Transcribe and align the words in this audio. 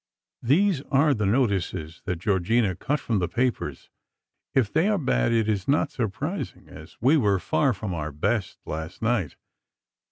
These 0.41 0.81
are 0.91 1.13
the 1.13 1.27
notices 1.27 2.01
that 2.05 2.15
Georgina 2.17 2.73
cut 2.75 2.99
from 2.99 3.19
the 3.19 3.27
papers. 3.27 3.91
If 4.55 4.73
they 4.73 4.87
are 4.87 4.97
bad 4.97 5.31
it 5.31 5.47
is 5.47 5.67
not 5.67 5.91
surprising, 5.91 6.67
as 6.69 6.97
we 7.01 7.17
were 7.17 7.37
far 7.37 7.71
from 7.71 7.93
our 7.93 8.11
best, 8.11 8.57
last 8.65 9.03
night. 9.03 9.35